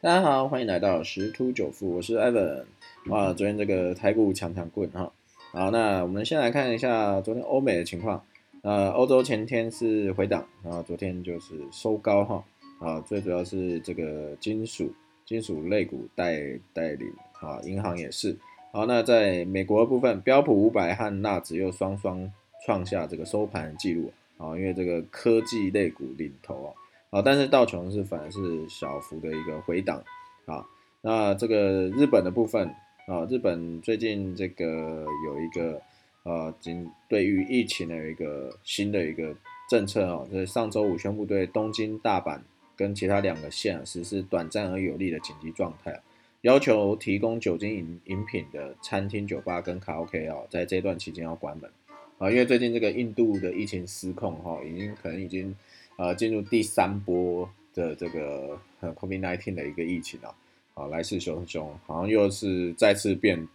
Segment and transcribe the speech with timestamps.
[0.00, 2.62] 大家好，欢迎来到十突九富，我是 Evan。
[3.06, 5.10] 哇，昨天这个台股强强棍哈，
[5.50, 8.22] 好，那我们先来看一下昨天欧美的情况。
[8.62, 12.44] 呃，欧洲前天是回档，然后昨天就是收高哈。
[12.78, 14.88] 啊，最主要是这个金属
[15.24, 16.40] 金属类股带
[16.72, 18.36] 带领啊，银行也是。
[18.70, 22.32] 好，那在美国部分，标普五百和纳指又双双
[22.64, 26.70] 创下这个收盘记录啊，因为这个科技类股领头啊。
[27.10, 30.04] 啊，但是道琼是反而是小幅的一个回档
[30.44, 30.66] 啊。
[31.00, 32.68] 那这个日本的部分
[33.06, 35.80] 啊，日本最近这个有一个
[36.24, 39.34] 呃，今对于疫情的一个新的一个
[39.70, 42.40] 政策啊，就是上周五宣布对东京、大阪
[42.76, 45.98] 跟其他两个县实施短暂而有利的紧急状态，
[46.42, 51.70] 要求提供酒精饮饮品的餐厅、酒吧跟卡拉 OK 啊，在这段期间要关门
[52.18, 55.56] 啊，因为最近这个印度的疫情失控哈，已经可能已经。
[55.98, 60.32] 呃，进入第三波的这个 COVID-19 的一个疫情啊，
[60.74, 63.48] 啊，来势汹汹，好像又是再次变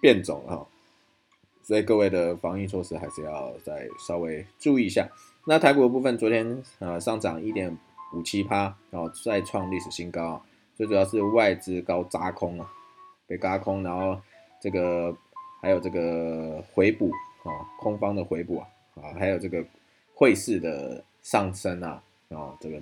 [0.00, 0.66] 变种了，
[1.62, 5.08] 所以各位的防疫措施还是要再稍微注意一下。
[5.46, 7.78] 那台股的部分，昨天呃上涨一点
[8.12, 12.68] 五七趴，然后再创历史新高，最主要是外资高扎空啊，
[13.28, 14.20] 被嘎空，然后
[14.60, 15.16] 这个
[15.62, 17.12] 还有这个回补
[17.44, 18.66] 啊，空方的回补啊，
[18.96, 19.64] 啊，还有这个
[20.12, 21.04] 汇市的。
[21.24, 22.80] 上升啊，啊，这个，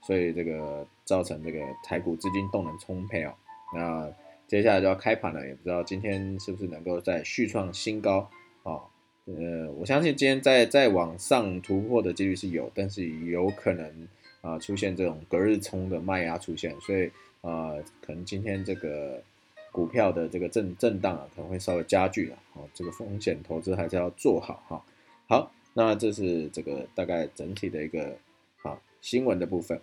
[0.00, 3.34] 所以这个造成这个台股资金动能充沛哦。
[3.72, 4.10] 那
[4.48, 8.28] 接下来就要开盘了，也不知道今天是不是能够再续创新高
[8.62, 8.80] 啊？
[9.26, 14.08] 呃，我相信今天再再往上突破的几率是有，但是有可能
[14.40, 17.10] 啊出现这种隔日冲的卖压出现，所以
[17.42, 19.22] 啊，可能今天这个
[19.70, 22.36] 股票的这个震震荡啊，可能会稍微加剧了。
[22.54, 24.82] 哦，这个风险投资还是要做好哈。
[25.28, 25.52] 好。
[25.74, 28.16] 那这是这个大概整体的一个
[28.62, 29.80] 啊新闻的部分。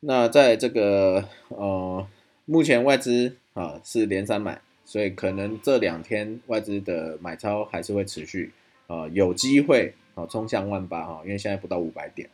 [0.00, 2.06] 那在这个呃
[2.44, 8.52] 目前外资啊是连三买，所以可能这两天外资的买超还是会持续
[8.86, 12.28] 啊，有机会啊冲向万八哈，因为现在不到五百点。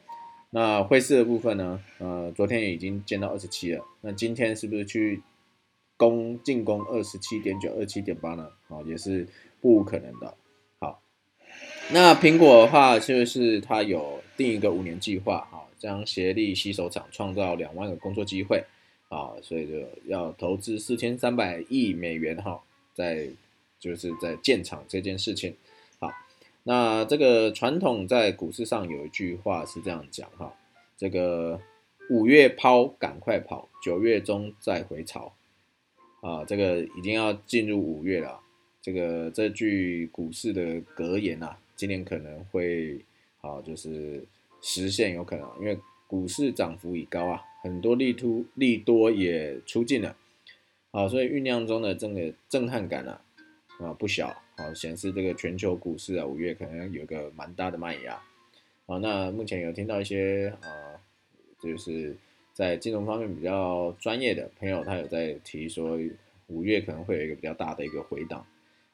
[0.50, 5.22] 那汇市的部分呢，呃昨天已经见到二十七了，那今天是不是去
[5.96, 8.50] 攻进攻二十七点九、二七点八呢？
[8.68, 9.28] 啊也是
[9.60, 10.34] 不无可能的。
[11.92, 18.64] 那苹果的话，就是它有定一个五年计划，哈，将协力洗手厂创造两万个工作机会，
[19.08, 19.74] 啊，所以就
[20.04, 22.60] 要投资四千三百亿美元，哈，
[22.94, 23.28] 在
[23.80, 25.56] 就是在建厂这件事情，
[25.98, 26.12] 好，
[26.62, 30.54] 那这个传统在股市上有一句话是这样讲，哈，
[30.96, 31.60] 这个
[32.08, 35.32] 五月抛赶快跑，九月中再回潮，
[36.20, 38.38] 啊，这个已经要进入五月了，
[38.80, 41.58] 这个这句股市的格言啊。
[41.80, 43.00] 今年可能会
[43.38, 44.22] 好，就是
[44.60, 50.14] 实现有可能，因为股市涨幅已高啊，很多利突利多也出尽了，
[50.90, 53.22] 好，所以酝酿中的这个震撼感啊
[53.78, 58.20] 啊不小，好显示这个全球股市啊五月可能有个蛮大的卖压，
[58.84, 61.00] 好，那目前有听到一些啊，
[61.62, 62.14] 就是
[62.52, 65.98] 在金融方面比较专业的朋友，他有在提说
[66.48, 68.44] 五月可能会有一个比较大的一个回档。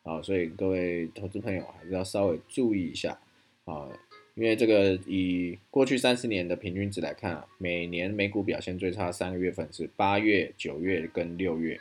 [0.07, 3.19] 啊，所以各位投资朋友还是要稍微注意一下
[3.65, 3.89] 啊，
[4.37, 11.81] 因为这个以过去三十年的平均值来看啊，每年美股表现最差三个月份是八月、九月跟六月，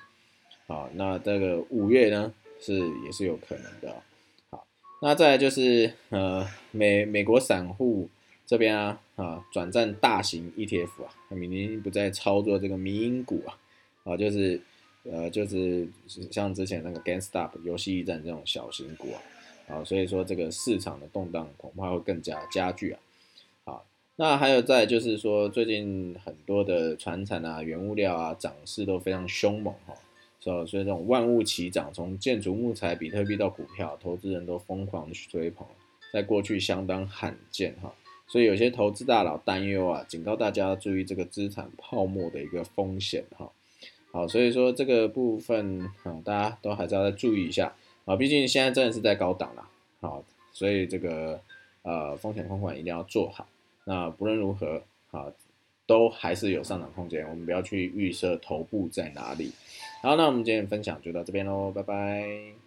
[0.65, 4.01] 啊，那这个五月呢是也是有可能的。
[4.49, 4.65] 好，
[5.03, 8.09] 那再就是呃美美国散户
[8.47, 13.55] 这边啊啊转战大型 ETF 啊，明年不再操作这个民营股啊，
[14.03, 14.59] 啊就是。
[15.11, 15.87] 呃，就是
[16.31, 22.99] 像之前那个 GameStop 游戏驿站这种小型股啊，啊，所以说这个市场的动荡恐怕会更加加剧啊。
[23.65, 29.93] 好，那还有在就是说最近很多的船产啊、原物料啊涨势都非常凶猛哈，
[30.39, 35.67] 所以所以这种万物齐涨，从建筑、木材、比特币到股票，投资人都疯狂的追捧，
[36.11, 37.93] 在过去相当罕见哈，
[38.25, 43.51] 所以有些投资大佬担忧啊，警告大家注意这个资产泡沫的一个风险哈。
[44.15, 47.75] 好，所以说这个部分啊，大家都还是要再注意一下
[48.05, 49.67] 啊，毕竟现在真的是在高档啦，
[49.99, 50.23] 好，
[50.53, 51.37] 所以这个
[51.81, 53.45] 呃风险控管一定要做好。
[53.83, 54.81] 那不论如何，
[55.11, 55.25] 啊，
[55.85, 59.51] 都还是有上涨空间，我们不要去预设头部在哪里。
[60.01, 62.64] 好，那我们今天分享就到这边喽，拜拜。